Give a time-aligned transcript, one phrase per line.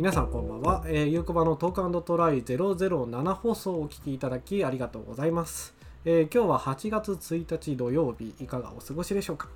[0.00, 5.74] 皆さんこんばんは、えー、ゆうこばのトークトライ007放送をお聞きいただきありがとうございます、
[6.06, 9.48] えー今日は8月1日土曜日いかがお過ごしでしょうか？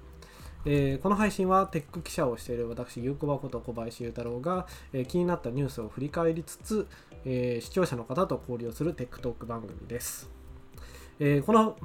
[0.67, 6.87] えーこの配信はテック記者をしている私、ゆうこばこと小林裕太郎が、えー気になったニュースを振り返りつつ、
[7.25, 10.29] えー視聴者の方と交流するテックトーク番組です。
[11.21, 11.79] えーこの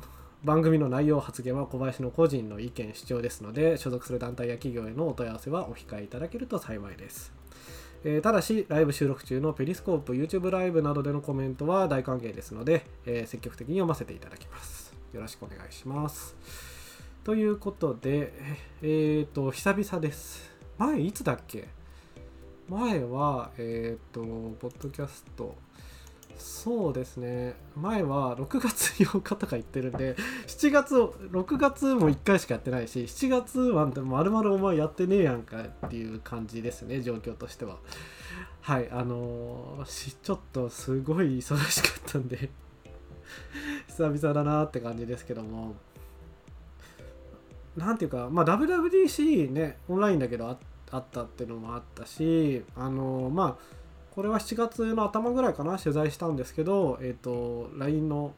[0.44, 7.34] 番組の内容発言は小林の個人の意見主張ですので所属する団体や企業へのお問い合わせはお控えいただけると幸いです、
[8.04, 14.94] えーただしライブ収録中のペリスコープ YouTube ライブなどでのコメントは大歓迎ですので、えー積極的に読ませていただきます。
[15.14, 16.36] よろしくお願いします。
[17.24, 18.32] ということで
[18.82, 20.50] えっ、と久々です。
[20.78, 21.68] 前いつだっけ？
[22.70, 25.56] 前はえっ、とポッドキャスト
[26.40, 27.56] そうですね。
[27.76, 30.16] 前は6月 8日とか言ってるんで
[30.48, 37.78] 7月6月も1回しかやってないし7月はまるまるお前やってねえやんかっていう感じですね状況としては。
[38.62, 42.50] はいあのーちょっとすごい忙しかったんで
[43.88, 45.76] 久々だなって感じですけども。
[47.76, 50.58] なんていうかまあ WWDC ねオンラインだけどあ
[50.92, 53.79] あったっていうのもあったしあのーまあ
[54.20, 58.34] これは7月の頭ぐらいかな取材したんですけど、えっ、と LINE の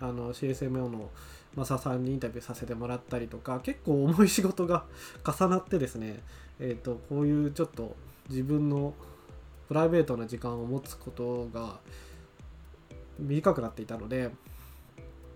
[0.00, 1.10] あの CSMO の
[1.54, 4.86] マサさんにインタビューさせてもらったりとか結構重い仕事が
[5.22, 6.22] 重なってですね、
[6.58, 7.94] えっとこういうちょっと
[8.30, 8.94] 自分の
[9.68, 11.78] プライベートな時間を持つことが
[13.18, 14.30] 短くなっていたので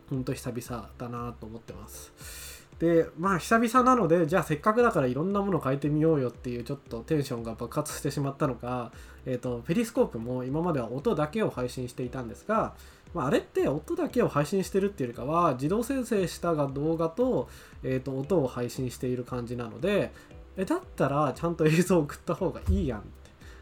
[0.09, 2.52] 本当久々だなと思ってます。
[2.83, 8.91] でまあ久々なのでじゃあせっかくだからいろんなもの変えてみようよっていうちょっとテンションが爆発してしまったのか、
[9.25, 12.75] えー、とペリスコープも今までは音だけを配信していたんですが、
[13.15, 17.49] まあ、あれって音だけを配信してるっていうよりかは自動生成したが動画と,、
[17.85, 20.11] えー、と音を配信している感じなので
[20.57, 23.03] えだったらちゃんと映像を送った方がいいやんっ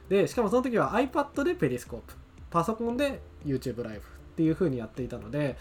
[0.08, 0.22] て。
[0.22, 2.14] でしかもその時は iPad でペリスコープ
[2.48, 4.02] パソコンで YouTube ライブっ
[4.34, 5.58] ていう風にやっていたので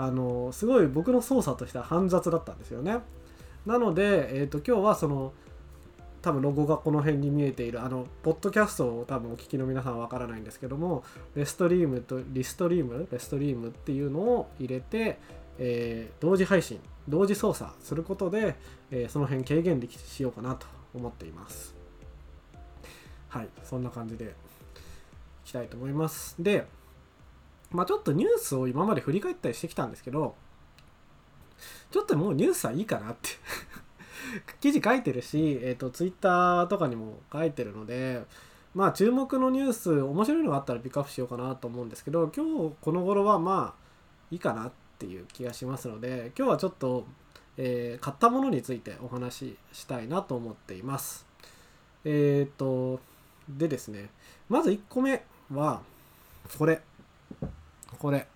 [0.00, 3.00] あのすごい僕の操作としては煩雑だったんですよね。
[3.66, 5.32] なので、えー、と今日はその
[6.22, 11.04] 多分ロゴがこの辺に見えているあのポッドキャストを多分お聞きの皆さんはわからないんですけども
[11.34, 13.08] レストリームとリストリーム？
[13.10, 15.18] レストリームっていうのを入れて、
[15.58, 18.56] えー同時配信同時操作することで、
[18.90, 21.74] えーその辺軽減できしようかなと思っています。
[23.28, 24.28] はいそんな感じでい
[25.44, 26.36] きたいと思います。
[26.38, 26.66] で
[27.70, 30.34] まあちょっとニュースを今まで振り返ったりしてきたんですけど
[31.90, 33.30] ちょっともうニュースはいいかなって
[34.60, 38.24] 記事書いてるし、えー、とツイッターとかにも書いてるので
[38.74, 43.88] まあ注目のニュース面白いのがあったらピックアップしようかなと思うんですけど今日この頃はまあ
[44.30, 47.06] いいかなっていう気がしますので今日はちょっと、
[47.56, 51.26] えー買ったものについてお話ししたいなと思っています。
[52.04, 53.00] えっ、と
[53.48, 54.10] でですね
[54.48, 55.82] まず1個目は
[56.56, 56.80] これ。
[57.98, 58.26] これ。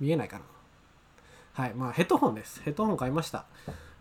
[0.00, 0.44] 見えないかな。
[1.52, 2.62] はいまあヘッドホンです。
[2.62, 3.44] ヘッドホン買いました。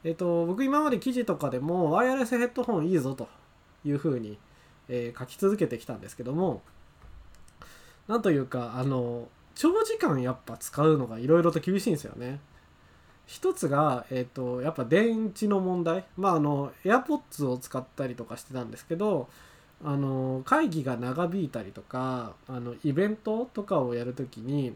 [0.03, 3.27] えっ、と僕今まで記事とかでもワイヤレスヘッドホンいいぞと
[3.83, 4.37] いうふうに、
[4.89, 6.61] えー書き続けてきたんですけども
[8.07, 12.39] なんというかあの長時間やっぱ使うのがいろいろと厳しいんですよね。
[13.25, 16.05] 一つが、えっとやっぱ電池の問題。
[16.15, 19.29] まああの AirPods を使ったりとかしてたんですけど
[19.83, 24.75] あの会議が長引いたりとかあのイベントとかをやるときに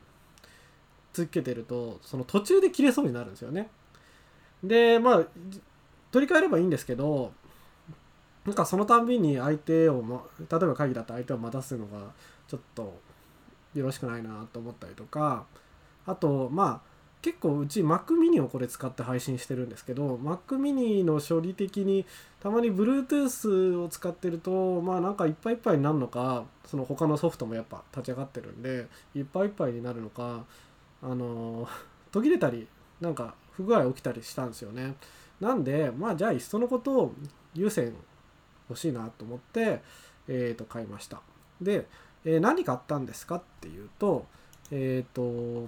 [1.14, 3.70] つけてるとその途中で切れそうになるんですよね。
[4.64, 5.24] でまあ
[6.12, 7.34] 取り替えればいいんですけど
[8.46, 12.12] なんかそのたんびに相手を、ま、例えば会議だったら相手を待たすのが
[12.48, 13.00] ちょっと
[13.74, 15.46] よろしくないなと思ったりとか
[16.06, 16.91] あとまあ
[17.22, 22.06] 結構うち Mac mini をこれ使って配信してるんですけど Mac mini の処理的に
[22.40, 30.46] たまに Bluetooth を使ってるとまあなんかいっぱいいっぱいになるのかその他のソフトもやっぱ立ち上がってるんでいっぱいいっぱいになるのか
[31.04, 31.68] あの
[32.12, 32.68] 途切れたり
[33.00, 34.96] なんか不具合起きたりしたんですよね。
[35.40, 37.14] なんでまあじゃあいっそのことを
[37.54, 37.94] 優先
[38.70, 39.82] 欲しいなと思って
[40.28, 41.22] えー、と買いました。
[41.62, 41.88] で、
[42.26, 44.26] えー何買ったんですかっていうと
[44.72, 45.68] えっ、と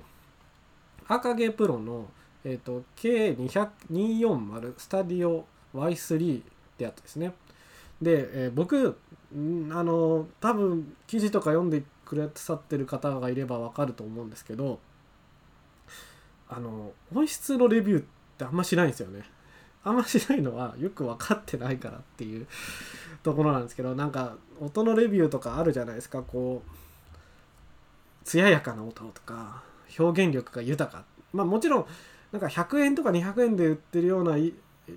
[1.08, 2.08] 赤毛プロの、
[2.44, 6.44] えー、と K240 スタディオ Y3 っ
[6.78, 7.34] てやつですね。
[8.02, 8.98] で、えー僕
[9.36, 9.36] あ
[9.84, 14.80] の多分記事とか読んでくださってる方がいればわかると思うんですけど
[16.48, 18.04] あの音質のレビューっ
[18.38, 19.24] てあんましないんですよね。
[19.84, 22.48] あんましないのはよく分かってないからっていう
[23.24, 29.64] ところなんですけどなんか音のレビューとかあるじゃないですかこう艶やかな音とか。
[29.98, 31.86] 表現力が豊かまあもちろん
[32.32, 34.36] なんか100円とか200円で売ってるような、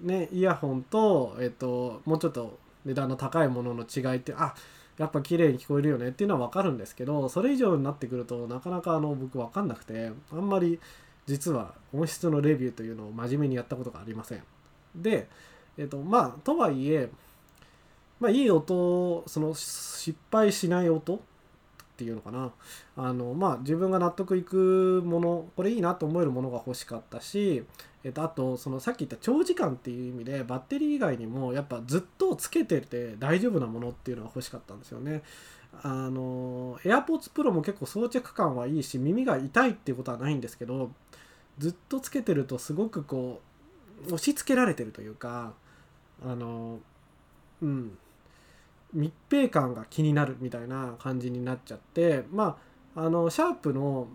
[0.02, 4.54] ね、イヤホンと、えっと、もうちょっと値段の高いものの違いってあ
[4.96, 10.80] やっぱ綺麗に聞こえるよねっていうのは分かるんですけどそれ以上になってくるとなかなかあの僕分かんなくてあんまり
[11.26, 14.42] 実は音質のレビューというのを真面目にやったことがありません。
[14.94, 15.28] で、
[15.76, 17.10] えっとまあとはいえ、
[18.20, 21.20] まあ、いい音その失敗しない音
[21.96, 22.52] っていうのかな
[22.98, 27.64] あのまあ自分が納得いくものこれいいなと思えるものが欲しかったし、
[28.04, 35.22] えっと、あとそのさっき言った長時間っていう意味でバッテリー以外にもやっぱずっとつけてて大丈夫なものっていうのが欲しかったんですよね。
[35.82, 40.90] あの AirPods Pro も結構装着感はいいし耳が痛いっていうことはないんですけど
[41.58, 43.40] ずっとつけてるとすごくこ
[44.04, 45.52] う押し付けられてるというか
[46.24, 46.78] あの
[47.62, 47.98] うん
[48.92, 52.58] 密閉感が気になるみたいな感じになっちゃってま
[52.94, 54.08] ああのシャープの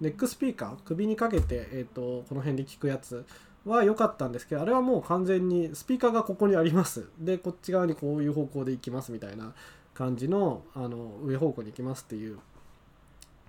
[0.00, 3.24] ネックスピーカー首にかけて、えーと、この辺で聞くやつ
[3.66, 9.52] は良かったんですけどあれはもう完全にスピーカーがここにありますでこっち側にこういう方向で行きますみたいな
[9.92, 12.38] 感じのあの上方向に行きますっていう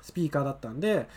[0.01, 1.07] スピーカーだったんで、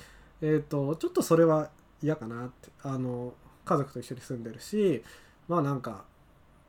[0.41, 1.71] えーと、ちょっとそれは
[2.03, 3.33] 嫌かなってあの
[3.65, 5.03] 家族と一緒に住んでるし
[5.49, 6.05] まあなんか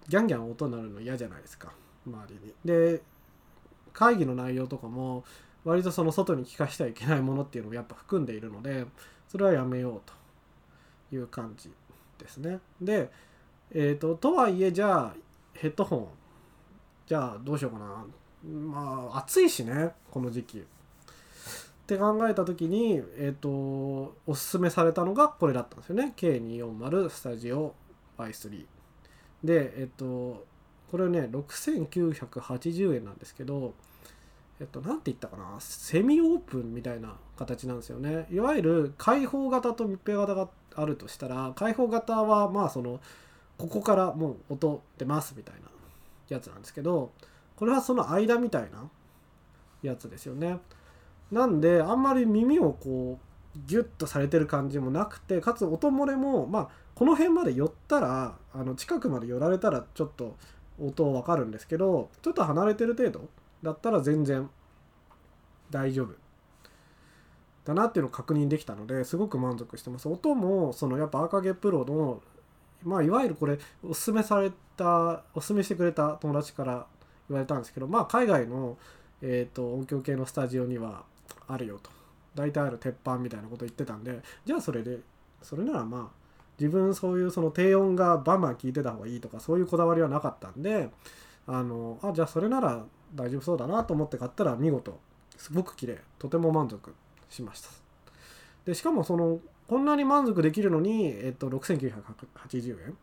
[0.07, 1.73] ギャンギャン音になるの嫌じゃないですか。
[2.05, 2.53] 周りに。
[2.63, 3.01] で
[3.93, 5.23] 会議の内容とかも
[5.63, 8.85] 割とその外に聞かしてはいけないものっていうのをやっぱ含んでいるので
[9.27, 10.01] それはやめよう
[11.09, 11.71] という感じ
[12.19, 12.59] ですね。
[12.81, 13.09] で、
[13.71, 15.13] えーと、とはいえじゃあ
[15.53, 16.07] ヘッドホン
[17.07, 18.05] じゃあどうしようかな
[18.47, 20.65] まあ暑いしねこの時期。
[21.85, 27.75] って考えた時に、えーと、おすすめされたのがこれだったんですよね K240 スタジオ
[28.17, 28.65] Y3
[29.43, 30.45] でえっ、ー、と
[30.95, 33.73] これね6980円なんですけど
[34.61, 35.57] えっと何て言ったかな？
[35.59, 38.27] セミオープンみたいな形なんですよね。
[38.31, 43.01] いわゆる開放型と密閉型があるとしたら開放型はまあその
[43.57, 45.63] ここからもう音出ますみたいな
[46.29, 47.11] やつなんですけど
[47.57, 48.89] これはその間みたいな
[49.83, 50.59] やつですよね。
[51.29, 60.37] なんであんまり耳をこうギュッとされてる感じもなくてかつ音漏れもまあこの辺まで寄ったらあの近くまで寄られたらちょっと
[60.79, 63.29] 音わかるんですけどちょっと離れてる程度
[63.63, 64.49] だったら全然
[65.71, 66.15] 大丈夫。
[67.65, 70.07] だなっていうのを確認できたのですごく満足してます。
[70.07, 72.21] 音もそのやっぱアーカゲプロの
[72.83, 76.85] まあいわゆるこれおすすめされたおすすめしてくれた友達から
[77.27, 78.77] 言われたんですけどまあ海外の、
[79.21, 81.05] えーと、音響系のスタジオには
[81.47, 81.89] あるよと。
[82.35, 84.99] 大体ある鉄板みたいなこと言ってたんでじゃあそれで
[85.41, 86.24] それならまあ
[86.59, 90.89] 自分そういうその低音がバンバン効いてた方がいいとかそういうこだわりはなかったんで
[91.47, 94.99] あのあじゃあそれなら大丈夫そうだなと思って買ったら見事
[95.37, 96.93] すごく綺麗とても満足
[97.29, 97.69] しました。
[98.65, 102.97] でしかもそのこんなに満足できるのに、えっと、6980円。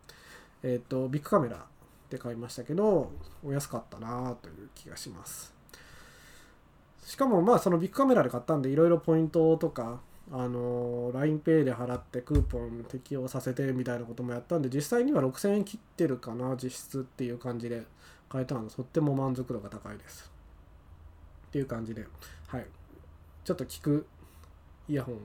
[0.62, 1.66] えっとビッグカメラ
[2.08, 3.10] で買いましたけど
[3.44, 5.55] お安かったなという気がします。
[7.05, 10.00] しかもまあそのビッグカメラで買ったんでいろいろポイントとか
[10.34, 17.82] あの LINEPay で払ってクーポン適用させてみたいなこともやったんで実際には6000円切ってるかな実質っていう感じで
[18.31, 20.32] 買えたのとっても満足度が高いです。
[21.49, 22.06] っていう感じで
[22.46, 22.67] はい。
[23.44, 24.06] ちょっと聞く
[24.88, 25.19] イヤホンを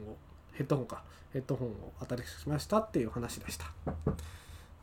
[0.52, 3.68] ヘッドホンかヘッドホンを当たりしましたっていう話でした。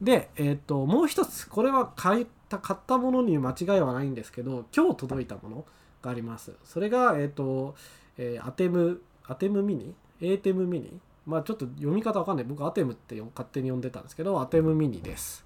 [0.01, 5.67] でえっ、ー、ともう一つこれは買った買ったものに間違いはないんですけど今日届いたもの
[6.01, 6.53] があります。
[6.65, 7.75] それがえっ、と、
[8.17, 12.45] えー、アテムアテムミニエーテムミニまあちょっと読み方わかんない。
[12.45, 15.45] 僕アテムって勝手に呼んでたんですけどアテムミニです。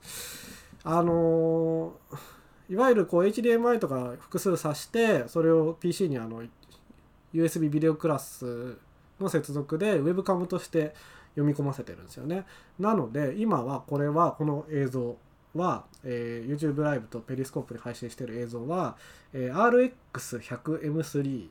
[0.84, 6.42] あのー、いわゆるこう HDMI とか複数挿してそれを PC にあの
[7.32, 8.78] USB ビデオクラス
[9.20, 10.94] の接続でウェブカムとして
[11.30, 12.44] 読み込ませてるんですよね。
[12.78, 15.16] なので今はこれはこの映像
[15.54, 18.96] は、えー、YouTube ライブとペリスコープで配信してる映像は、
[19.32, 21.48] えー、RX100M3、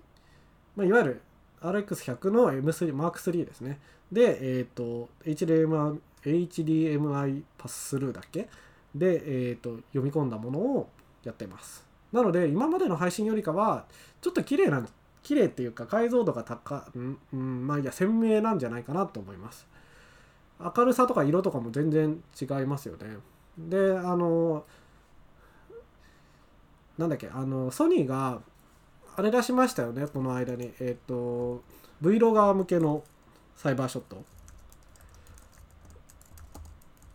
[0.76, 1.22] まあ、いわゆる
[1.62, 3.80] RX100 の M3 M3 ですね。
[4.12, 8.50] でえっ、ー、と HDMI, HDMI パススルーだっけ？
[8.96, 10.90] で、えーと、読み込んだものを
[11.24, 11.86] やってます。
[12.12, 13.86] なので今までの配信よりかは
[14.22, 14.86] ちょっと綺麗な
[15.24, 19.68] 綺麗っていうか解像度が高ん、うん、まあいや鮮明なんじゃないかなと思います。
[20.60, 23.18] 明るさとか色とかも全然違いますよね。
[23.58, 24.66] であの
[26.98, 28.42] なんだっけあのソニーが
[29.18, 30.72] あれ出しましたよねこの間に。
[30.80, 31.64] えっ、ー、と
[32.04, 33.04] Vlogger 向けの
[33.56, 34.24] サイバーショット。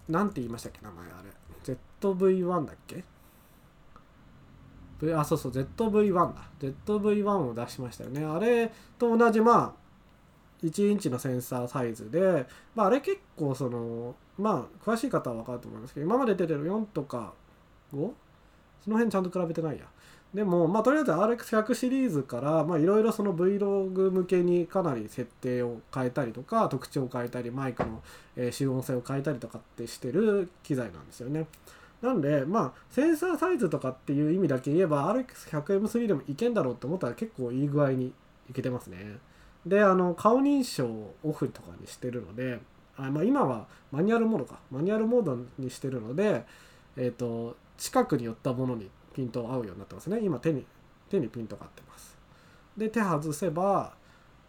[0.09, 1.76] なんて言いましたっけ名前あれ。
[2.00, 3.04] ZV-1 だっけ？
[5.14, 6.42] あそうそう ZV-1 だ。
[6.61, 8.25] ZV-1 を出しましたよね。
[8.25, 17.32] あれと同じまあ1インチのセンサーサイズで、まあ、あれ結構そのまあ詳しい方は分かると思いますけど今まで出てる4とか
[17.94, 18.11] 5?
[18.82, 19.85] その辺ちゃんと比べてないや。
[20.35, 28.03] でもまあとりあえず RX100 シリーズからまあいろいろその Vlog 向けにかなり設定を変えたりとか特徴を変えたりマイクの、
[28.37, 31.47] えー、集音性を変えたりとかってしてる機材なんですよね。
[32.01, 38.12] なんでまあセンサーサイズとかっていう意味だけ言えば RX100M3 でもいけんだろうって思ったら結構いい具合に
[38.51, 39.19] いけてますね。
[39.67, 42.59] であの顔認証をオフとかにしてるので
[42.97, 46.45] あ、まあ、今はマニュアルモードかマニュアルモードにしてるので、
[46.97, 50.21] えーと近くに寄ったものにピント合うようになってますね。
[50.23, 50.64] 今手に
[51.09, 52.16] 手にピントが合ってます。
[52.76, 53.95] で手外せば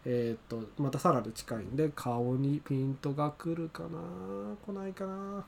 [0.06, 3.88] えっ、とまたさらに近いんで顔にピントが来るかな。
[4.66, 5.44] 来ないかな。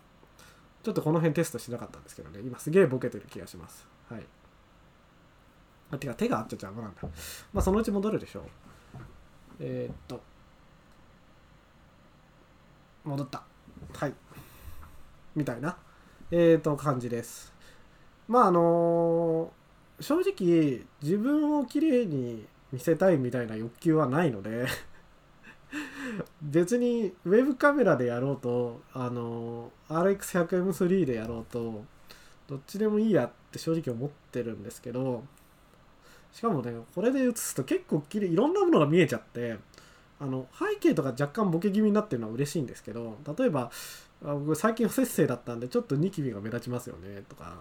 [0.82, 2.40] ちょっとこの辺テストしなかったんですけどね。
[2.40, 3.86] 今すげえボケてる気がします。
[4.08, 4.26] はい。
[5.90, 7.02] あてか手が合っちゃ邪魔なんだ。
[7.52, 8.42] まあそのうち戻るでしょう。
[9.60, 10.22] えっ、と。
[13.04, 13.42] 戻った。
[13.92, 14.14] はい。
[15.34, 15.76] みたいな。
[16.30, 17.52] えっ、と感じです。
[18.28, 19.52] まああの
[20.00, 24.66] 正直自分をきれいに見せたいみたいな欲求はないので
[26.42, 31.84] 別にウェブカメラでやろうとあの RX100M3 でやろうと
[32.48, 35.24] どっちでもいいやって正直思ってるんですけど
[36.32, 39.58] しかもねこれで写すと結構きれいいろんなものが見えちゃって
[40.20, 43.70] あの背景とか若干ボケ気味になってるのは嬉しいんですけど例えば
[44.22, 47.56] 僕最近不節制だったんでちょっとニキビが目立ちますよねとか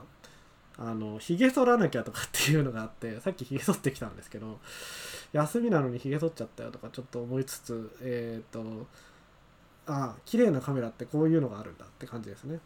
[0.77, 4.59] あのひげ剃らなきゃとかっていうのがあって さっきひげ剃ってきたんですけど
[5.31, 8.87] 休みなのにひげ剃っちゃったよとかちょっと思いつつえっ、ー、と
[9.87, 12.59] ああ綺麗なカメラってこういうのがあるんだって感じですね。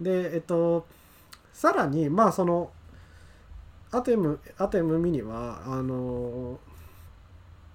[0.00, 0.86] でえっ、ー、と
[1.52, 2.72] さらにまあその
[3.90, 6.58] アテムアテムミニはあの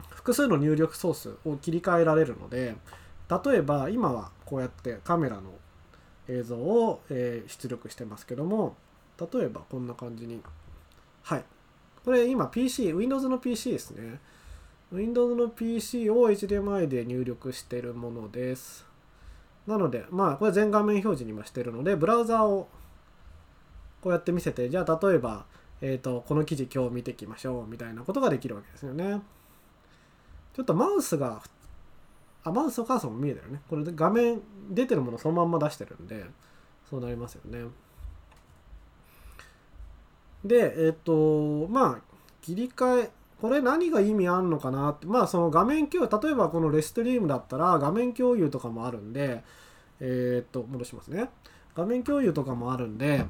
[0.10, 2.76] 複数の入力ソースを切り替えられるので
[3.30, 5.54] 例えば今はこうやってカメラの
[6.28, 8.76] 映像を、え、出力してますけども
[9.34, 10.42] 例えばこんな感じに。
[11.24, 11.44] はい。
[12.04, 14.20] これ今 PC Windows の PC ですね。
[14.92, 18.86] Windows の PC を HDMI で入力してるものです。
[19.68, 22.68] なのでまあこれ全画面表示に今してるのでブラウザーを
[24.02, 25.46] こうやって見せてじゃあ例えば
[25.82, 29.22] えっ、ー、とこの記事今日見ていきましょうみたいなことができるわけですよね。
[30.54, 31.42] ちょっとマウスが
[32.44, 33.62] あマウスとカーソンも見えてるね。
[33.70, 36.26] これで画面出てるものそのまんま出してるんで
[36.90, 37.70] そうなりますよね。
[40.46, 42.02] で、えっ、と、まあ、
[42.42, 49.44] 切り替え、これ何が意味あんのかなって、まあ、その画面共有、例えばこのレストリームだったら画面共有とかもあるんで、
[50.00, 51.30] えっ、と、戻しますね。
[51.76, 53.26] 画面共有とかもあるんで、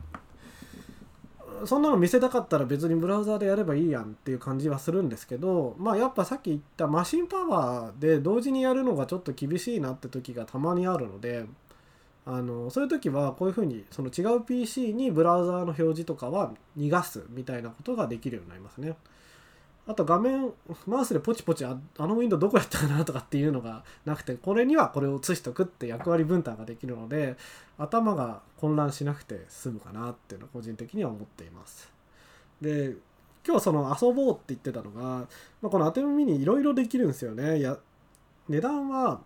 [1.66, 11.46] そんなの見せたかったら別にブラウザーでやればいいやんっていう感じはするんですけど、まあやっぱさっき言ったマシンパワーで同時にやるのがちょっと厳しいなって時がたまにあるので、
[12.26, 18.96] あのそういう時はこういうふうにその違う PC にブラウザーの表示とかは逃がすみたいなことができるようになりますね。
[19.88, 20.54] あと画面
[20.86, 27.36] マウスでポチポチああのウィンドウどこやったかなとかっていうのがなくてこれにはこれを写しとくって役割分担ができるので
[27.80, 31.92] 頭が混乱しなくて済むかなっていうのは個人的には思っています。
[32.62, 32.96] で
[33.46, 35.28] 今日その遊ぼうって言ってたのが、ま
[35.64, 37.60] あ、このアテムミニいろいろできるんですよね。
[37.60, 37.80] や
[38.48, 39.22] 値段は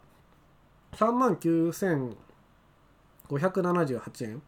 [0.93, 2.15] 3万9000
[3.29, 4.41] 578円。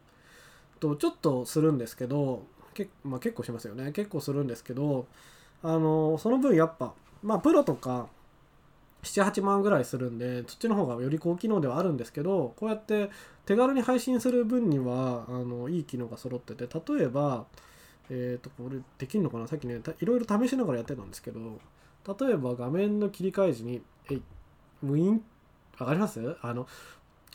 [0.80, 3.92] とちょっとするんですけどけ、まあ、結構しますよね。
[3.92, 5.06] 結構するんですけど
[5.62, 8.08] あのその分やっぱまあプロとか
[9.02, 13.10] 78万ぐらいするんでそっちの方がより高機能ではあるんですけどこうやって
[13.46, 17.46] 手軽に配信する分にはあのいい機能が揃ってて例えば
[18.10, 19.46] えっ、ー、とこれできるのかな？
[19.46, 21.60] さっきねいろいろ試しながらやってたんですけど
[22.18, 24.22] 例えば画面の切り替え時にえい
[24.82, 25.22] ウィン
[25.78, 26.36] わかります？
[26.42, 26.66] あの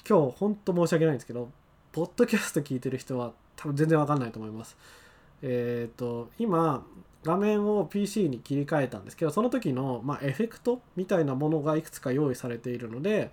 [0.07, 1.49] 今日本当申し訳ないんですけど
[1.91, 4.77] ポッドキャスト聞いてる人は多分全然わかんないと思います。
[5.41, 6.85] えっ、ー、と今
[7.23, 13.31] 画面を PC に切り替えたんですけどその時の、まあ、エフェクトみたいなものがいくつか用意されているので、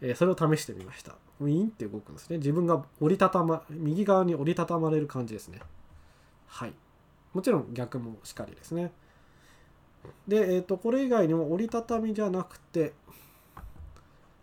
[0.00, 1.14] えー、それを試してみました。
[1.40, 2.38] ウィーンって動くんですね。
[2.38, 5.60] 自分が折りたたま右側に折りたたまれる感じですね。
[6.46, 6.72] はい。
[7.34, 8.92] もちろん逆もしかりですね。
[10.26, 12.92] で、えっ、ー、とこれ以外にも折りたたみじゃなくて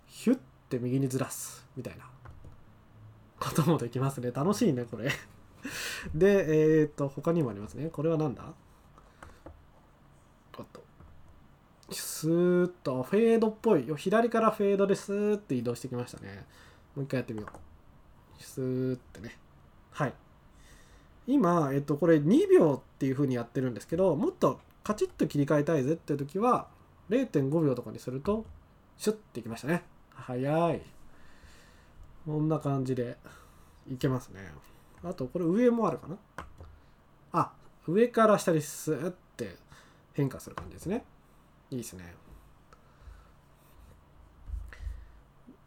[0.08, 2.06] ヒュッって右にずらすみたいな
[3.40, 4.32] こともできますね。
[4.32, 5.12] 楽しいねこれ。
[6.14, 7.90] でえっ、と他にもありますね。
[7.90, 8.54] これは何だ？
[10.58, 10.84] おっと。
[11.92, 13.86] スーッとフェードっぽい。
[13.96, 16.46] 左からフェードでスーッて移動してきましたね。
[16.96, 18.44] もう一回やってみよう。
[18.44, 19.38] スーッてね。
[19.92, 20.14] はい。
[21.28, 26.68] 今、えっと、これ2秒っていう風にやってるんですけどもっとカチッと切り替えたいぜっていう時は
[27.10, 28.46] 0.5秒とかにすると
[28.98, 29.84] シュッていきましたね。
[30.16, 30.82] 早い。
[32.26, 33.18] こんな感じで
[33.92, 34.40] いけますね。
[35.04, 36.18] あとこれ上もあるかな？
[37.34, 37.52] あ
[37.88, 39.58] 上から下にスーって
[40.14, 41.06] 変化する感じですね。
[41.70, 42.16] いいですね。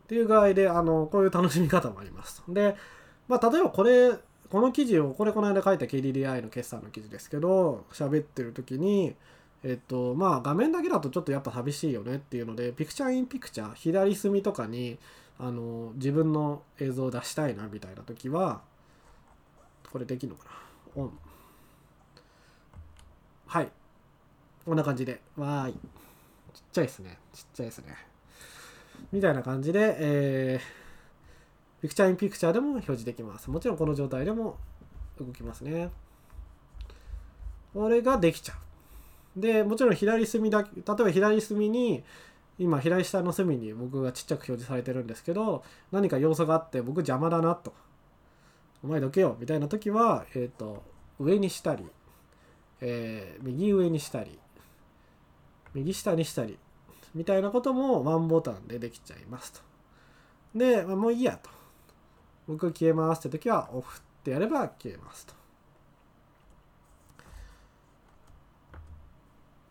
[0.05, 2.43] っていう具合であのこういう楽しみ方もあります。
[2.49, 2.76] で、
[3.28, 4.17] まあ、例えばこれ
[4.50, 9.14] この記事をこれこの間書いた KDDI の決算の記事ですけど喋ってる時に
[9.65, 14.99] えっとまあ画面だけだとちょっとやっぱ寂しいよねっていうのでピクチャーインピクチャー左隅とかに
[15.38, 18.61] あの自分の映像を出したいなみたいな時は
[19.91, 20.45] これできるのか
[20.97, 21.03] な？
[21.03, 21.19] オン。
[23.47, 23.69] はい。
[24.67, 25.21] こんな感じで。
[25.37, 25.73] わーい。
[25.73, 25.81] ちっ
[26.73, 27.19] ちゃいですね。
[27.33, 27.97] ちっちゃいですね。
[29.12, 33.50] みたいな感じで、えー、ピクチャーインピクチャーでも表示できます。
[33.50, 34.59] もちろんこの状態でも
[35.19, 35.88] 動きますね。
[37.73, 38.57] これができちゃう。
[39.40, 42.02] でもちろん左隅だけ例えば左隅に
[42.59, 47.73] 今左下の隅に僕がちっちゃく表示されてるんですけど何か要素があって僕邪魔だなと。
[48.83, 49.37] お前どけよ。
[49.40, 50.85] みたいな時は、えっ、ー、と
[51.18, 51.85] 上にしたり、
[52.80, 54.38] えー、右上にしたり
[55.75, 56.59] 右下にしたり
[57.14, 59.61] みたいなこともワンボタンでできちゃいますと。
[60.54, 61.50] で、ま、もういいやと。
[62.47, 65.35] 僕消えますって時はオフってやれば消えますと。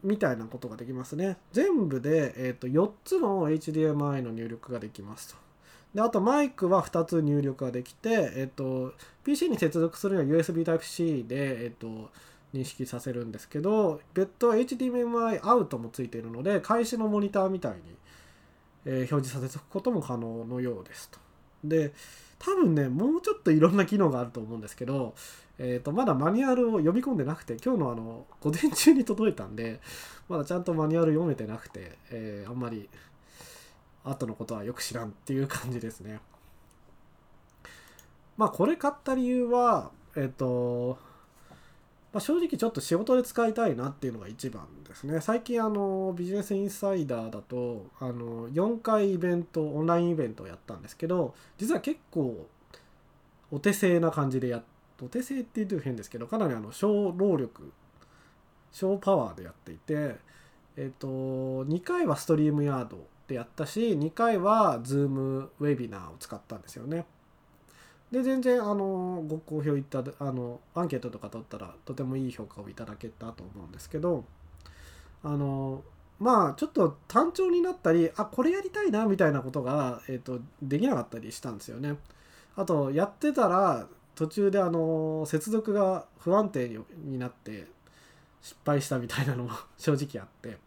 [0.07, 1.37] みたいなことができますね。
[1.51, 5.47] 全部で、えー、と4つの HDMI の入力ができますと。
[5.93, 12.11] であとマイクは2つ入力ができて、えーと、PC に接続するには USB Type-C で、えーと、
[12.53, 17.79] 認識させるんですけど別途 HDMI アウトもついているので開始のモニターみたいに、
[18.85, 21.19] えー、表示させておくことも可能のようですと。
[21.63, 21.93] で
[22.39, 25.15] 多分ねもうちょっといろんな機能があると思うんですけど、
[25.57, 29.79] えー、とまだマニュアルを読み込んでなくて今日のあの午前中に届いたんで
[30.29, 32.89] まだちゃんとマニュアル読めてなくて、えー、あんまり
[34.03, 36.19] 後のことはよく知らんっていう感じですね。
[38.37, 40.97] まあこれ買った理由はえっ、ー、と
[42.17, 45.21] まあ、正直ちょっと仕事で使いたいなっていうのが一番ですね。
[45.21, 52.47] 最近あのビジネスインサイダーだとあの4回イベントオンラインイベントをやったんですけど実は結構
[53.51, 54.63] お手製な感じでや
[54.99, 57.71] お手製って言うと変ですけどかなりあの小労力
[58.71, 60.15] 小パワーでやっていて
[60.75, 67.05] えっ、と2回はストリームヤードでやったし2回は Zoom ウェビナーを使ったんですよね。
[68.11, 74.23] で全然あのご好評いったあのアンケートとか取ったらとてもいい評価をいただけたと思うんですけど
[75.23, 75.83] あの
[76.19, 81.95] まあちょっと単調になったりあこれやりたいなみたいなことが、えーと、できなかったりしたんですよね。
[82.55, 87.67] あとやってたら途中であの接続が不安定になって
[88.41, 90.57] 失敗したみたいなのも 正直あって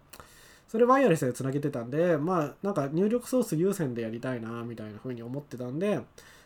[0.69, 6.01] それワイヤレスでつなげてたんでまあなんか入力ソース優先でやりたいなみたいな風に思ってたんで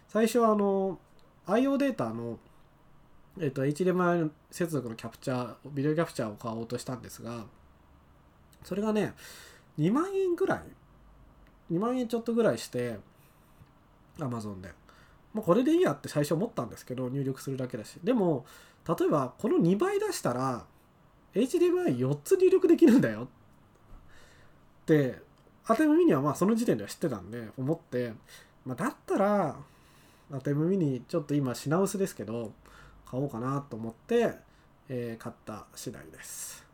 [0.09, 0.99] 最初はあの
[1.47, 2.39] IO データの、
[3.41, 7.45] えっと、HDMI 接続のキャプチャービデオキャプチャーを買おうとしたんですが
[8.63, 9.13] それがね
[9.79, 10.61] 2万円ぐらい
[11.73, 12.99] 2万円ちょっとぐらいして
[14.19, 14.71] Amazon で。
[15.33, 17.99] もうこれでいいやって最初思ったんですけど入力するだけだし。
[18.05, 18.47] でも
[18.89, 20.65] 例えばこの2倍出したら
[21.35, 23.23] HDMI4 つ入力できるんだよ。
[23.23, 23.27] っ
[24.87, 25.19] て
[25.67, 28.13] 当て耳にはまあその時点では知ってたんで思って、
[28.65, 29.57] まあ、だったら
[30.33, 32.53] ATEM Mini ちょっと今品薄ですけど
[33.07, 34.35] 買おうかなと思って、
[34.89, 36.65] えー、買った次第です。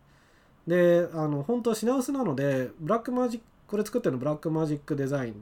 [0.66, 5.36] であの本当品薄なのでブラックマジックこれ作ってるのブラックマジックデザインっ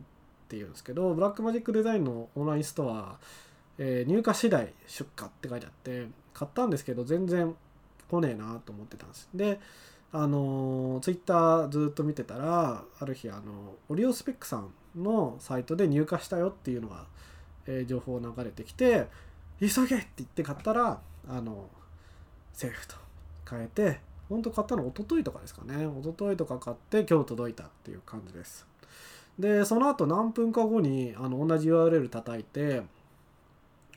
[0.48, 3.18] ていうんですけどブラックマジックデザインのオンラインストア、
[3.78, 7.54] えー、入荷次第出荷って書いてあって買ったんですけど全然
[8.10, 9.28] 来ねえなと思ってたんです。
[9.34, 9.60] で
[10.12, 17.06] あのツイッターずっと見てたらある日あのオリオスペックさんのサイトで入荷したよっていうのが
[17.68, 19.06] え、情報流れてきて
[19.60, 21.68] 急げって言って買ったらあの
[22.52, 22.96] セーフと
[23.48, 25.86] 変えて本当買ったの一昨日とかですかね。
[25.86, 28.66] 一昨日とか買って今日届いたっていう感じです。
[29.38, 32.82] でその後何分か後にあの同じ URL 叩いて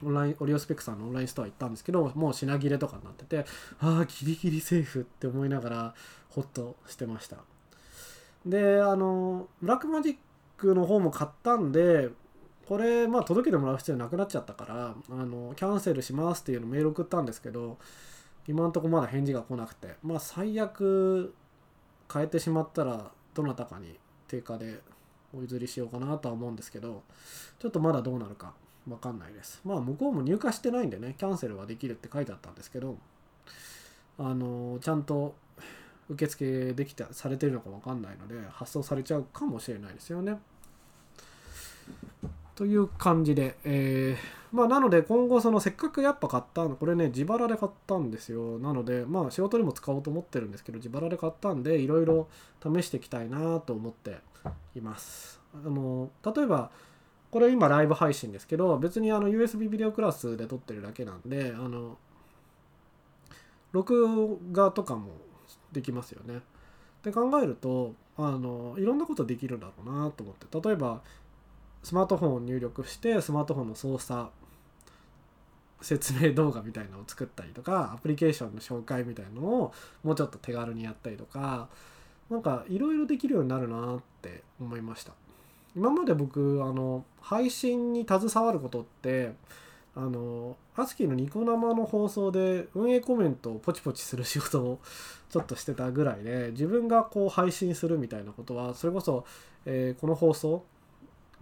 [0.02, 3.44] オンラインオリオスペックさんのオンラインストア行ったんですけどもう品切れとかになってて
[3.80, 5.94] ああギリギリセーフって思いながら
[6.30, 7.38] ホッとしてました。
[8.46, 10.16] であのブラックマジッ
[10.56, 12.08] クの方も買ったんで
[12.68, 17.78] これ、まあ、届けてもらう必要なくなっちゃったから、あの、キャンセルしますっていうのメール送ったんですけど、
[18.46, 21.34] 今んとこまだ返事が来なくて、まあ、最悪
[22.12, 23.98] 変えてしまったら、どなたかに
[24.28, 24.80] 定価で
[25.36, 27.02] お譲りしようかなとは思うんですけど、
[27.58, 28.52] ちょっとまだどうなるか
[28.88, 29.60] わかんないです。
[29.64, 32.96] まあ、向こうも入荷してないんでね、キャンセルはできるって書いてあったんですけど、
[34.18, 35.34] あの、ちゃんと
[36.08, 40.38] 受付できた、されてるのかわかんないので、発送されちゃうかもしれないですよね。
[42.54, 48.58] という感じで、えー、まあなので今後そのせっかくやっぱ買ったこれね自腹で買ったんですよ。
[48.58, 52.28] なのでまあ仕事にも使おうと思ってるんですけど自腹で買ったんでいろいろ
[52.62, 54.18] 試していきたいなと思って
[54.76, 55.40] います。
[55.54, 56.70] あの例えば
[57.30, 61.96] これ今ライブ配信ですけど別にあの USB ビデオクラスで撮ってるだけなんであの
[63.72, 65.12] 録画とかも
[65.72, 66.36] できますよね。
[66.36, 66.40] っ
[67.02, 70.68] て考えるとあのいろんなことできるだろうなと思って。
[70.68, 71.00] 例えば
[71.82, 74.28] スマートフォンを入力してスマートフォンの操作
[75.80, 79.72] 説明動画みたいなのを作ったりとかアプリケーションの紹介みたいなのを
[80.04, 81.68] もうちょっと手軽にやったりとか
[82.30, 85.12] なんかいろいろできるようになるなって思いました。
[85.74, 89.32] 今まで僕あの配信に携わることって
[89.94, 94.80] あのアスキーのニコ生の放送で運営コメントをポチポチする仕事を
[95.30, 99.24] ちょっとしてたぐらいで自分がこう配信するみたいなことはそれこそ、
[99.64, 100.64] えー、この放送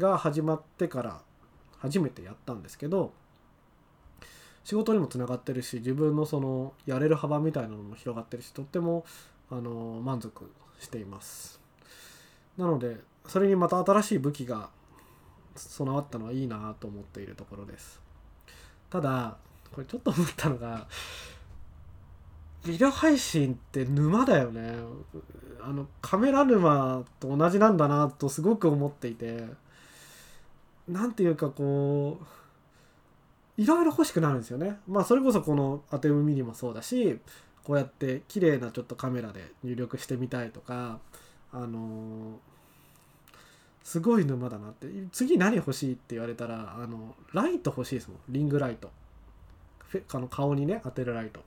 [0.00, 1.20] が始まってから
[1.78, 3.12] 初めてやったんですけど
[4.64, 9.04] 仕事にもつながってるし自分のそのやれる幅みたいなのも広がってるしとっても
[9.50, 11.60] あの満足しています。
[12.56, 14.70] なのでそれにまた新しい武器が
[15.54, 18.00] 備わったのはいいなと思っているところです。
[18.90, 19.36] ただ
[19.72, 20.86] これちょっと思ったのが
[22.64, 24.74] ビデオ配信って沼だよね。
[25.62, 29.46] あのカメラ沼と同じなんだなとすごく思っていて
[30.90, 34.78] 何ていうかこういろいろ欲しくなるんですよね。
[34.88, 37.18] まあそれこそこのアテムミニもそうだし
[37.64, 40.98] こうやって綺麗なちょっとカメラで入力してみたいとか
[41.52, 42.38] あの
[43.82, 44.86] すごい沼だなって。
[45.12, 48.18] 次何欲しいって言われたらあのライト欲しいですもん。
[48.28, 48.90] リングライト。
[50.12, 51.40] あの顔にね当てるライト。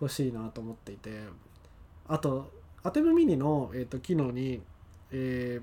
[0.00, 1.22] 欲しいなと思っていて。
[2.06, 2.50] あと
[2.82, 4.60] アテムミニの、えーと、機能に、
[5.10, 5.60] え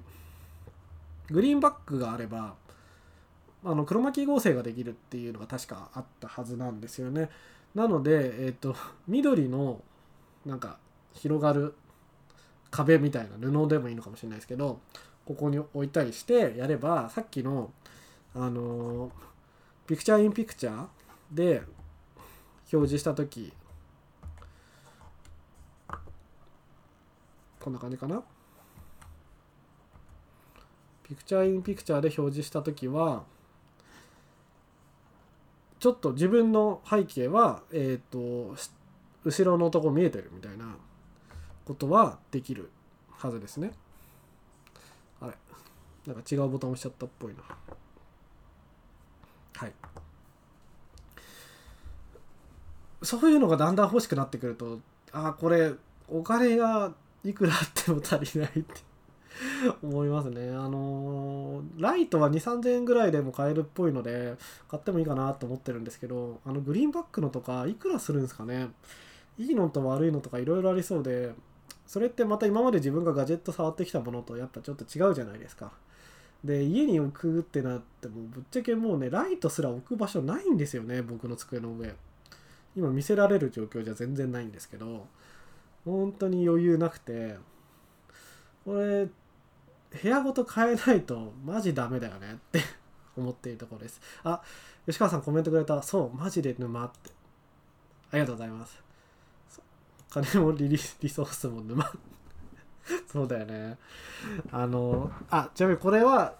[1.29, 2.55] ー、グリーンバックがあれば
[3.63, 7.29] あの黒巻合成ができるっていうのが確かあったはずなんですよね。
[7.75, 9.81] なので、えーと、と 緑の
[10.45, 10.77] なんか
[11.13, 11.75] 広がる
[12.71, 14.79] 壁みたいな布でもいいのかもしれないですけど
[15.25, 17.71] ここに置いたりしてやればさっきの
[18.33, 19.11] あの
[19.85, 20.87] ピクチャーインピクチャー
[21.31, 21.63] で
[22.71, 23.53] 表示した時
[27.59, 28.23] こんな感じかな？
[31.03, 33.23] ピクチャーインピクチャーで表示した時は
[35.81, 38.55] ちょっと自分の背景はえっ、ー、と
[39.25, 40.75] 後ろのとこ見えてるみたいな
[41.65, 42.69] ことはできる
[43.09, 43.71] はずですね。
[45.19, 45.33] あれ
[46.05, 47.41] なんか違うボタン押しちゃったっぽいな。
[49.55, 49.73] はい。
[53.01, 54.79] そういうのがだんだん欲しくなってくると
[55.11, 55.71] ああこれ
[56.07, 58.81] お金がいくらあっても足りないって
[59.81, 60.49] 思いますね。
[60.49, 64.35] あのー、ライトは2、3000円ぐらいでも買えるっぽいので、
[64.69, 68.69] 買ってもいいかなと思ってるんですけど、あのグリーンバックのとか、いくらするんですかね？
[69.37, 71.33] いいのと悪いのとかいろいろありそうで、
[71.87, 75.71] それってまた今まで自分がガジェット触ってきたものとやっぱちょっと違うじゃないですか。
[76.43, 81.93] で、家に置くってなっても、ぶっちゃけもうね、ライトすら置く場所ないんですよね、僕の机の上。
[82.75, 85.05] 今見せられる状況じゃ全然ないんですけど、
[85.85, 87.37] 本当に余裕なくて、
[88.65, 89.07] これ、
[90.01, 92.61] 部屋ごと変えないとマジダメだよねって
[93.17, 94.01] 思っているところです。
[94.23, 94.41] あ、
[94.85, 95.81] 吉川さんコメントくれた。
[95.83, 97.11] そう、マジで沼って。
[98.11, 98.81] ありがとうございます。
[100.11, 101.89] 金もリリリソースも沼
[103.07, 103.77] そうだよね
[104.51, 106.35] あのあちなみにこれは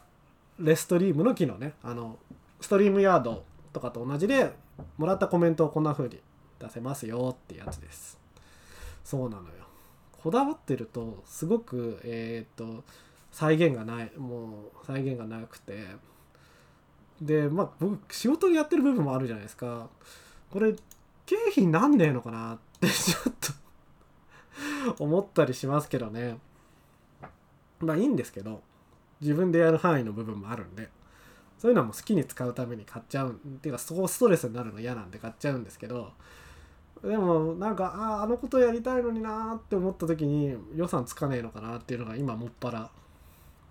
[0.60, 2.20] レストリームの機能ねあの
[2.60, 4.54] ストリームヤードとかと同じで
[4.98, 6.20] もらったコメントをこんな風に
[6.60, 8.20] 出せますよってやつです
[9.06, 9.50] そうなのよ
[10.22, 12.84] こだわってるとすごくえっ、と
[13.32, 15.86] 再現がないもう再現がなくて。
[17.22, 19.89] でまあ僕仕事でやってる部分もあるじゃないですか。
[20.50, 20.74] これ
[21.26, 23.34] 経費なんねえのかなって ちょっ
[24.98, 26.39] と思ったりしますけどね。
[27.80, 28.62] まあいいんですけど
[29.22, 30.89] 自分でやる範囲の部分もあるんで。
[31.62, 36.12] そういうのはもう好きに使うために買っちゃうっていうかそこストレスになるの嫌なんで買っちゃうんですけど。
[37.04, 42.91] でもなんかあああのことやりたいのになーって思った時に予算つかねえのかなっていうのが今もっぱら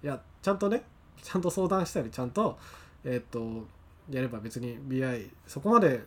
[0.03, 0.83] いやちゃんとね
[1.23, 2.59] ちゃんと相談したりちゃんと
[3.05, 3.67] えっ、と
[4.11, 6.05] やれば別に BI そこまで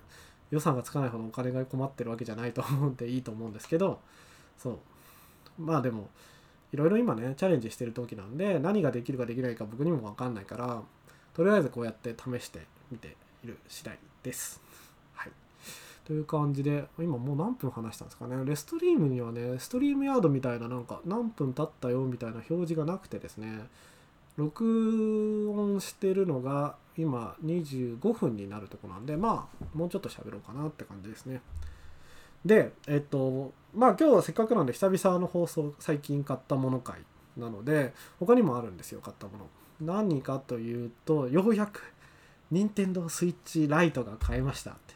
[0.51, 3.99] 予算がつかないほどお金が困ってるわけじゃないと思うんでいいと思うんですけど
[4.57, 4.79] そう
[5.57, 6.09] まあでも
[6.71, 10.81] いろいろ今ねチャレンジしてる時なんで何ができるかできないか僕にも分かんないから
[11.33, 14.61] とりあえずこうやって試してみている次第です。
[16.05, 18.35] という感じで今もう何分話したんですかね。
[18.45, 23.67] レストリームにはねストリームヤードみたいななんか何分経ったよみたいな表示がなくてですね。
[24.35, 31.41] 録音してるのが、今25分になるとこなんでまあもうちょっと喋ろうかなって感じですね。
[32.45, 36.99] でえっとまあ今日はせっかくなんで久々の放送最近買ったもの会
[37.37, 39.47] なので他にもあるんですよ買ったもの。
[39.81, 41.81] 何かというとようやく
[42.51, 44.93] 任天堂スイッチライトが買えましたって。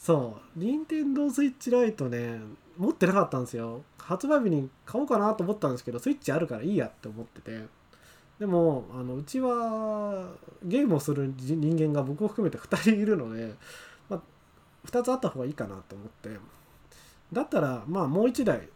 [0.00, 0.58] そう。
[0.58, 2.40] 任天堂スイッチライトね
[2.78, 3.82] 持ってなかったんですよ。
[3.98, 7.66] 発売日に買おうかなと思ったんですけどスイッチあるからいいやって思ってて。
[8.38, 10.32] でもあのうちは
[10.64, 13.54] ゲームをする人間が僕を含めて2人いるので、
[14.08, 14.20] まあ、
[14.86, 16.30] 2つあった方がいいかなと思って。
[17.30, 18.70] だったらまあもう1台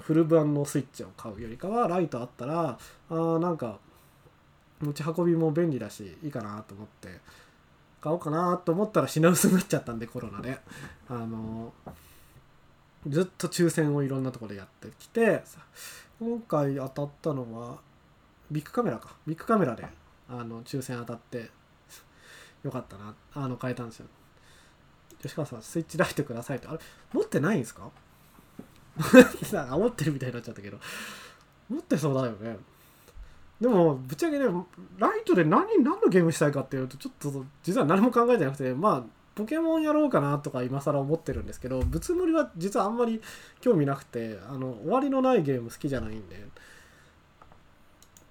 [0.00, 2.76] フル版のスイッチを買うよりかはライトあったら
[3.08, 3.78] あなんか
[4.80, 7.20] 持ち運びも便利だしいいかなと思って。
[8.04, 10.58] 買おうかなと思ったら品薄になっちゃったんでコロナで。
[11.08, 11.72] あの
[13.08, 15.42] ずっと抽選をいろんなところでやってきて
[16.18, 17.78] 今回当たったのは
[18.50, 19.14] ビッグカメラか。
[19.26, 19.86] ビッグカメラで
[20.28, 21.50] あの抽選当たって
[22.62, 23.14] よかったな。
[23.34, 24.06] あの変えたんですよ。
[25.22, 26.78] 吉川さんスイッチライトくださいってあれ
[27.14, 27.90] 持ってないんですか？
[29.00, 30.78] 持ってるみたいになっちゃったけど。
[31.70, 32.58] 持ってそうだよね。
[33.60, 34.46] でもぶっちゃけね
[34.98, 39.02] ライトで何何のゲームしたいかっていうとちょっと実は何も考えてなくてまあ
[39.34, 43.20] ポケモンやろうかなとか今更思ってるんですけどぶつもりは実はあんまり
[43.60, 46.46] 興味なくてあの終わりのないゲーム好きじゃないんで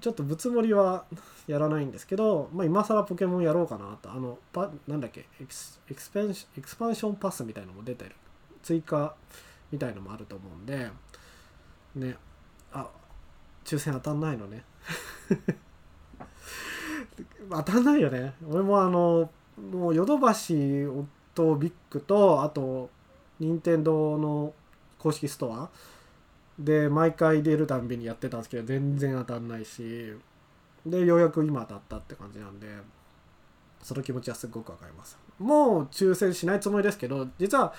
[0.03, 1.05] ちょっとぶつもりは
[1.47, 4.11] やらないんですけど、まあ、今更ポケモンやろうかなと。
[4.11, 8.15] あのパなんだっけエクスエクスペンエクスパンションパスみたいのも出てる。
[8.61, 9.15] 追加
[9.71, 10.89] みたいのもあると思うんで
[11.95, 12.17] ね。
[12.73, 12.89] あ
[13.63, 14.65] 抽選当たんないのね。
[17.49, 18.33] 当たんないよね。
[18.49, 19.29] 俺もあの
[19.71, 20.87] もうヨドバシ
[21.35, 22.89] とビッグとあと
[23.39, 24.53] 任天堂の
[24.97, 25.69] 公式ストア
[26.57, 30.13] で毎回出るたんびにやってたんですけど全然当たんないし
[30.85, 32.67] でようやく今当たったって感じなんで
[33.81, 35.17] その気持ちはすごくわかります。
[35.39, 37.73] もう抽選しないつもりですけど実は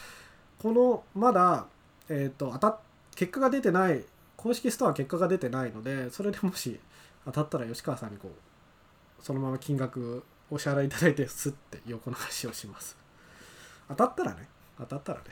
[0.59, 1.67] このまだ
[2.09, 2.79] えっ、ー、と当た
[3.14, 4.05] 結果が出てない
[4.37, 6.79] 公式ストア結果が出てないのでそれでもし
[7.24, 12.96] 当たったら吉川さんにこうそのまま金額お支払いいただいてスッて横流しをします。
[13.88, 14.48] 当たったらね。
[14.78, 15.24] 当たったらね。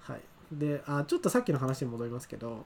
[0.00, 0.20] はい。
[0.52, 2.64] であちょっとさっきの話に戻りますけど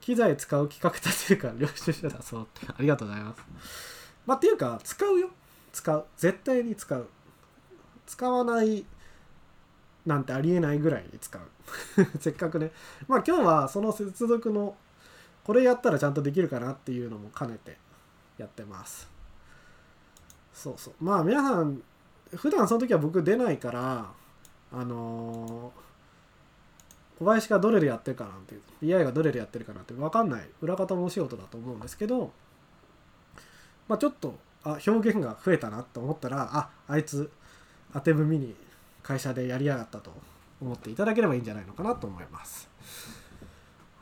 [0.00, 2.66] 機材使う企画立てるから領収書出そうって。
[2.72, 3.42] ありがとうございます。
[4.26, 5.30] まあっていうか使うよ。
[5.72, 6.06] 使う。
[6.16, 7.08] 絶対に使う。
[8.06, 8.84] 使わない
[10.06, 11.42] なんてありえないぐらいに使う。
[12.20, 12.72] せっかくね。
[13.08, 14.76] まあ今日はその接続の
[15.44, 17.76] これやったらちゃんとできるかなっていうのも兼ねて
[18.38, 19.08] やってます。
[20.52, 20.94] そうそう。
[21.00, 21.82] まあ皆さん
[22.34, 24.06] 普段その時は僕出ないから
[24.72, 25.90] あのー
[27.20, 32.32] 小林がどれでやってるかなんて BI がどれでやってるかなんて分かんない裏方のお仕事だと思うんですけど、
[33.88, 37.30] まあ、ちょっとあ表現が増えたなと思ったらああいつ
[37.92, 38.54] 当て踏みに
[39.02, 40.10] 会社でやりやがったと
[40.62, 42.70] 思っていただければいいんじゃないのかなと思います。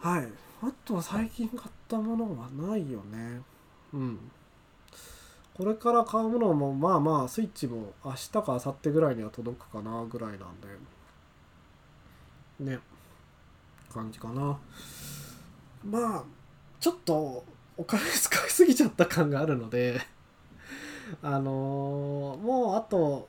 [0.01, 0.29] はい。
[0.61, 3.43] あとは最近買ったものはないよね。
[3.93, 4.19] うん。
[5.55, 10.69] これから買うものもまあまあスイッチも明日か明後日ぐらいには届くかなぐらいなんで。
[12.73, 12.79] ね。
[13.93, 14.59] 感じかな。
[15.85, 16.25] まあ
[16.81, 17.45] ちょっと
[17.77, 20.01] お金使いすぎちゃった感があるので。
[21.23, 23.29] あのー、もうあと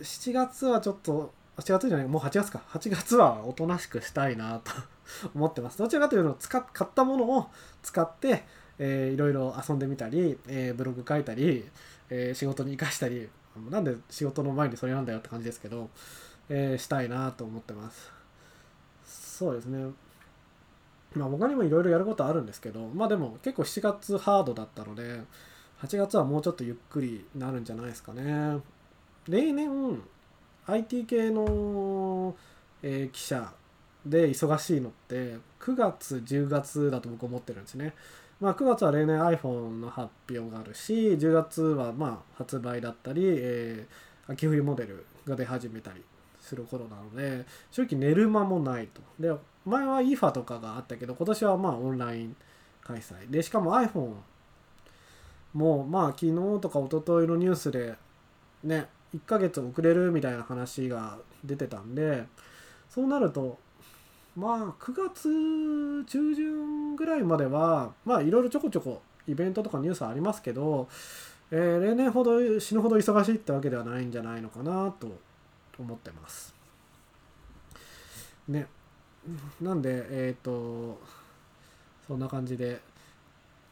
[0.00, 2.62] 7月はちょっと7月じゃないもう8月か。
[2.68, 4.72] 8月はおとなしくしたいなと。
[5.34, 5.78] 思ってます。
[5.78, 7.50] どちらかというと使買ったものを
[7.82, 8.44] 使って、
[8.78, 11.68] えー、いろいろ遊んでみたり、えー、ブログ書いたり、
[12.08, 13.28] えー、仕事に生かしたり
[13.70, 15.90] なんで仕事の前にそれなんだよって感じですけど、
[16.48, 18.12] えー、したいなと思ってます。
[19.04, 19.92] そうですね。
[21.14, 25.22] まあ他にもいろいろやることあるんですけどまあでも結構7月ハードだったので
[25.82, 28.60] 8月はもうちょっとゆっくりなるんじゃないですかね。
[29.26, 30.00] 例年
[30.66, 32.36] IT 系の、
[32.82, 33.52] えー、記者
[34.04, 37.94] で忙しいのって9月10月だと僕思ってるんですね。
[38.40, 46.02] まあ9月は例年 iPhone の発表があるし10月はまあ発売だったり、えー、秋冬モデルが出始めたり
[46.40, 49.02] する頃なので正直寝る間もないと。
[49.18, 49.32] で
[49.66, 52.36] 前は IFA とかがあったけど今年はまあオンライン
[52.82, 53.30] 開催。
[53.30, 54.14] でしかも iPhone
[55.52, 57.96] もうまあ昨日とか一昨日のニュースで
[58.64, 62.26] ね1ヶ月遅れるみたいな話が出てたんで
[62.88, 63.58] そうなると
[64.36, 70.88] まあ9月中旬ぐらいまではまあいろいろちょこちょこイベントとかニュースありますけど、
[71.50, 75.08] えー、例年ほど死ぬほど忙しいってわけではないんじゃないのかなと
[75.78, 76.54] 思ってます。
[78.48, 78.66] ね。
[79.60, 80.98] なんで、えっ、ー、と、
[82.06, 82.80] そんな感じで、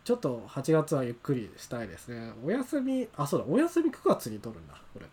[0.08, 5.06] ちょっと8月はゆっくりしたいですねお休みあそうだお休み9月に取るんだこれ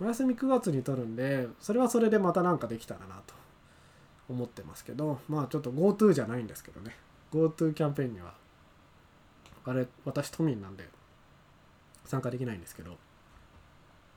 [0.00, 3.34] お休み9月に取るんでそれはそれでまた何かできたらなと
[4.28, 6.96] 思ってますけどまあちょっと GoTo じゃないんですけどね。
[7.32, 8.34] GoTo キャンペーンには
[9.64, 10.88] あれ私都民なんで
[12.04, 12.96] 参加できないんですけど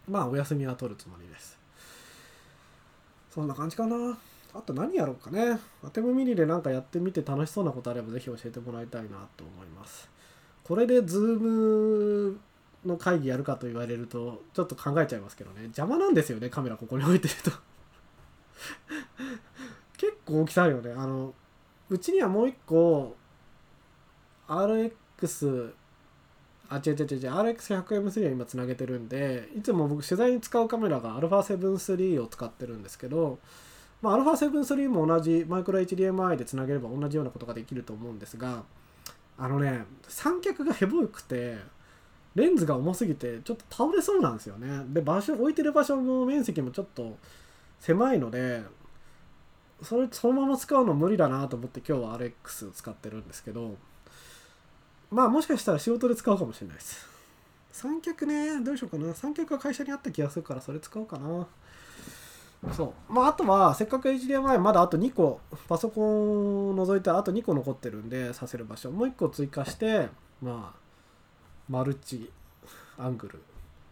[0.07, 1.57] まあお休みは取るつもりです。
[3.31, 4.17] そんな感じかな。
[4.51, 5.59] あと何やろうかね。
[5.83, 10.09] アテムミニで何かやってみて楽しそうなことあればぜひ教えてもらいたいなと思います。
[10.63, 12.39] これでズーム
[12.85, 15.63] の会議やるかと言われるとちょっと考えちゃいますけどね。
[15.65, 17.51] 邪魔なんですよねカメラここに置いてると。
[20.29, 20.91] 大きさあるよね。
[20.95, 21.33] あの
[21.89, 23.15] うちにはもう一個
[24.47, 25.73] RX
[26.69, 33.39] あ違う違う違う RX100M3 は今つなげてるんでいつも僕取材に使うカメラが α7-3 を使ってるんですけど、
[34.03, 38.63] まあ、α7-3 も同じマイクロ HDMI でつなげれば同じようなことができると思うんですが
[39.37, 41.57] あのね三脚がヘボくて
[42.35, 44.85] レンズが重すぎてちょっと倒れそうなんですよね。
[44.89, 47.17] で場所置いてる場所の面積もちょっと
[47.79, 48.61] 狭いので
[49.81, 53.75] それそのまま使うの無理だなと思って今日は RX を使ってるんですけど
[55.09, 57.07] まあもしかしたら仕事で使うかもしれないです。
[57.71, 58.61] 三脚ね。
[58.61, 59.13] どうしようかな。
[59.13, 61.47] 三脚は会社にあった気がするからそれ使おうかな。
[62.73, 63.13] そう。
[63.13, 68.91] まああとはせっかく HDMI まだあと2個パソコンを除いてあと2個残ってるんでさせる場所。
[68.91, 70.09] もう1個追加して
[70.41, 70.79] まあ
[71.69, 72.29] マルチ
[72.97, 73.41] アングル。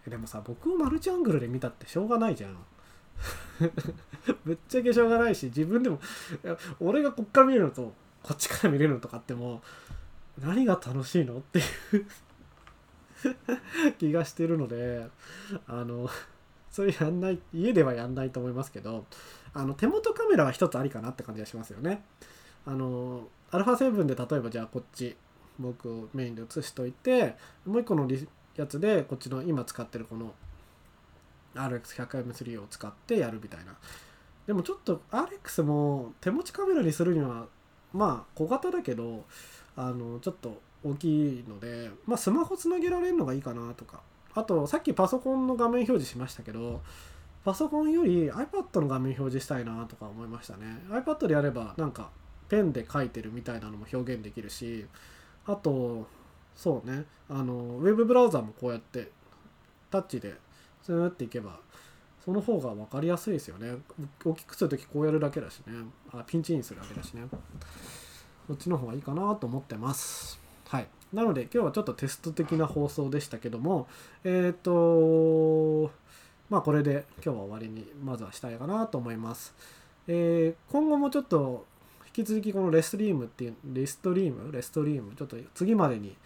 [0.10, 2.58] でもさ僕をマルチアングルで見たってしょうがないじゃん
[4.46, 6.00] ぶっちゃけしょうがないし自分でも
[6.80, 9.62] 俺がこっから見るのとこっちから見れるのとかっても
[10.40, 12.06] 何が楽しいのっていう
[13.98, 15.08] 気がしてるので
[15.68, 16.10] あの
[16.70, 19.06] それやんない家ではやんないと思いますけど
[19.54, 22.04] あの手元カメラは一つありかなって感じがしますよね。
[22.66, 25.16] あの α7 で例えばじゃあこっち
[25.58, 28.08] 僕をメインで写しといてもう一個の
[28.56, 30.34] やつでこっちの今使ってるこの
[31.58, 33.76] RX100M3 を使ってやるみたいな。
[34.46, 37.48] でもちょっと RX も手持ちカメラにするには
[37.94, 39.26] まあ小型だけど
[39.76, 44.02] あのちょっと大きいので、まあ、スマホつなげられるのがいいかなとか。
[44.34, 46.82] あとさっきパソコンの画面表示しましたけど
[47.44, 50.84] パソコンより iPad の画面表示したいなとか思いましたね。
[50.92, 52.12] iPad でやればなんか
[52.48, 54.86] ペンで書いてるみたいなのも表現できるし
[55.48, 56.06] あと
[56.56, 57.06] そうね。
[57.30, 59.10] あのウェブブラウザもこうやって
[59.90, 60.36] タッチで
[60.88, 61.60] スーっていけば
[62.24, 63.76] その方が分かりやすいですよね。
[64.24, 65.74] 大きくするときこうやるだけだしね。
[66.14, 67.24] あピンチインするだけだしね。
[68.48, 70.40] こっちの方がいいかなと思ってます。
[70.70, 70.88] はい。
[71.14, 73.88] なので今日はちょっとテスト的な放送でしたけども
[74.24, 75.92] えっ、ー、と
[76.50, 79.54] まあこれで今日は終わりにまずはしたいかなと思います、
[80.08, 81.66] えー、今後もちょっと
[82.08, 84.52] 引き続きこのレストリームっていうレストリーム？
[84.52, 85.14] レストリーム？
[85.16, 86.18] ちょっと次までに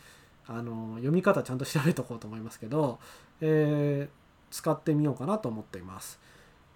[0.48, 2.98] あの読み方ちゃんと調べておこうと思いますけど、
[3.40, 4.21] えー、
[4.52, 6.20] 使ってみようかなと思っています。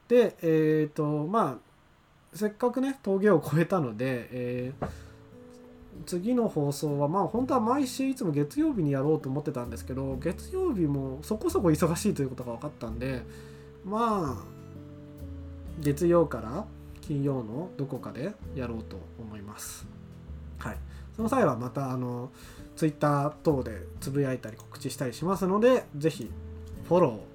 [0.07, 4.87] で、えっ、ー、と、まあ、せっかくね、峠を越えたので、えー、
[6.05, 13.21] 次の放送は、まあ、本当は毎週いつも月曜日にやろうと思ってたんですけど、月曜日もそこそこ忙しいということが分かったんで、
[13.85, 14.43] まあ、
[15.79, 16.65] 月曜から
[17.01, 19.87] 金曜のどこかでやろうと思います。
[20.57, 20.77] はい。
[21.15, 22.31] その際はまた、あの、
[22.75, 26.29] Twitter 等でつぶやいたり告知したりしますので、ぜひ
[26.87, 27.34] フォロー、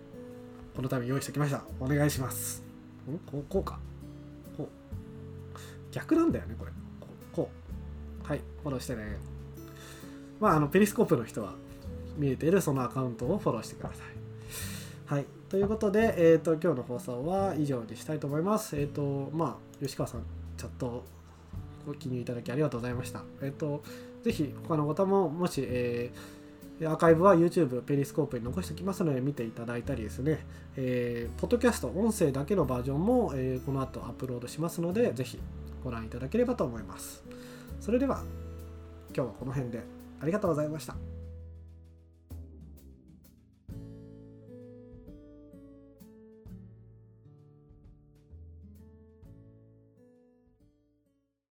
[0.80, 1.62] このため用意してきました。
[1.78, 2.62] お願いします。
[3.06, 3.78] んこうこうか。
[4.56, 5.94] こう。
[5.94, 6.72] 逆なんだよねこれ。
[7.34, 7.50] こ
[8.24, 9.18] うはいフォローしてね。
[10.40, 11.52] まああのペリスコープの人は
[12.16, 14.06] 見えているそのアカウントをフォローしてください。
[15.04, 18.74] はいということで、えーと、今日の放送は以上にしたいと思います。
[18.78, 20.22] えっ、ー、とまあ吉川さん
[20.56, 21.04] チャット
[21.86, 23.22] ご記入いただきありがとうございました。
[23.42, 23.82] えっ、ー、と
[24.22, 26.39] ぜひ他の方ももし、えー
[26.82, 30.44] アーカイブは YouTube、ペリスコープに残しておきますので見ていただいたりですね、
[30.76, 35.38] えー、ポッドキャスト、音声だけのバージョンも、えー、この後アップロードしますので、ぜひ
[35.84, 37.22] ご覧いただければと思います。
[37.80, 38.22] それでは、
[39.14, 39.82] 今日はこの辺で
[40.20, 41.09] ありがとうございました。